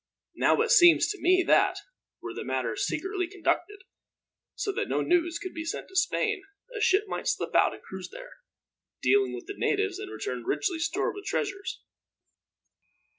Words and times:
Now 0.33 0.59
it 0.61 0.71
seems 0.71 1.07
to 1.09 1.21
me 1.21 1.43
that, 1.45 1.77
were 2.23 2.33
the 2.33 2.43
matter 2.43 2.75
secretly 2.75 3.27
conducted, 3.27 3.83
so 4.55 4.71
that 4.71 4.89
no 4.89 5.01
news 5.03 5.37
could 5.37 5.53
be 5.53 5.63
sent 5.63 5.89
to 5.89 5.95
Spain, 5.95 6.41
a 6.75 6.81
ship 6.81 7.03
might 7.07 7.27
slip 7.27 7.53
out 7.53 7.75
and 7.75 7.83
cruise 7.83 8.09
there, 8.11 8.37
dealing 9.03 9.31
with 9.35 9.45
the 9.45 9.53
natives, 9.55 9.99
and 9.99 10.09
return 10.11 10.43
richly 10.43 10.79
stored 10.79 11.13
with 11.13 11.25
treasures. 11.25 11.83